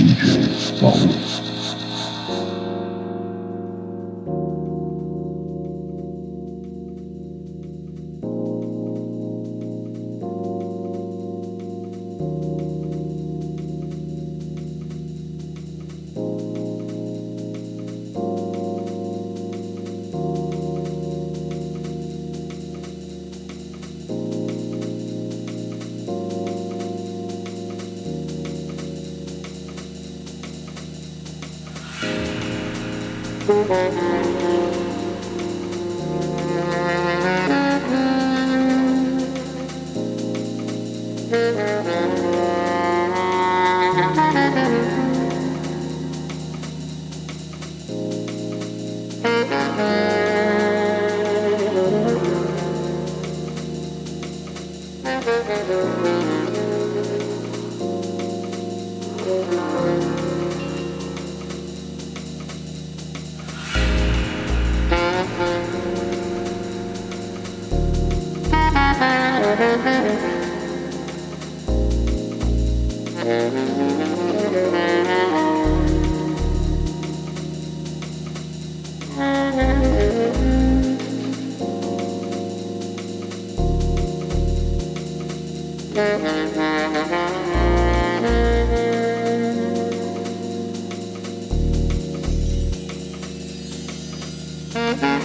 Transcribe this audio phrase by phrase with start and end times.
[0.00, 1.49] 视觉暴露。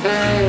[0.06, 0.45] Hey.